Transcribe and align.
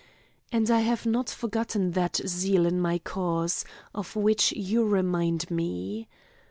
And 0.51 0.71
I 0.71 0.79
have 0.79 1.05
not 1.05 1.29
forgotten 1.29 1.91
that 1.91 2.19
zeal 2.25 2.65
in 2.65 2.81
my 2.81 2.97
cause, 2.97 3.65
of 3.93 4.15
which 4.15 4.51
you 4.51 4.83
remind 4.83 5.51
me. 5.51 6.07